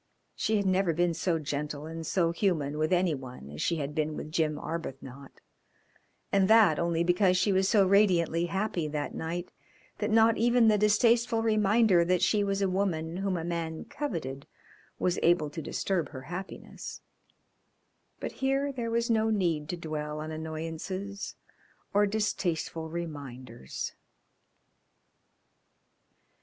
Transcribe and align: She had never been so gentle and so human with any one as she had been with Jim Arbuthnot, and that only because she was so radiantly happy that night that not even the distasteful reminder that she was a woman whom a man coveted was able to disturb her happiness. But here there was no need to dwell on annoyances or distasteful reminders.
She 0.33 0.57
had 0.57 0.65
never 0.65 0.93
been 0.93 1.13
so 1.13 1.37
gentle 1.37 1.85
and 1.85 2.03
so 2.07 2.31
human 2.31 2.79
with 2.79 2.91
any 2.91 3.13
one 3.13 3.51
as 3.51 3.61
she 3.61 3.75
had 3.75 3.93
been 3.93 4.15
with 4.17 4.31
Jim 4.31 4.57
Arbuthnot, 4.57 5.41
and 6.31 6.47
that 6.47 6.79
only 6.79 7.03
because 7.03 7.37
she 7.37 7.51
was 7.53 7.69
so 7.69 7.85
radiantly 7.85 8.47
happy 8.47 8.87
that 8.87 9.13
night 9.13 9.51
that 9.99 10.09
not 10.09 10.37
even 10.39 10.69
the 10.69 10.77
distasteful 10.79 11.43
reminder 11.43 12.03
that 12.03 12.23
she 12.23 12.43
was 12.43 12.63
a 12.63 12.67
woman 12.67 13.17
whom 13.17 13.37
a 13.37 13.43
man 13.43 13.85
coveted 13.85 14.47
was 14.97 15.19
able 15.21 15.51
to 15.51 15.61
disturb 15.61 16.09
her 16.09 16.21
happiness. 16.23 17.01
But 18.19 18.31
here 18.31 18.71
there 18.71 18.89
was 18.89 19.11
no 19.11 19.29
need 19.29 19.69
to 19.69 19.77
dwell 19.77 20.19
on 20.19 20.31
annoyances 20.31 21.35
or 21.93 22.07
distasteful 22.07 22.89
reminders. 22.89 23.93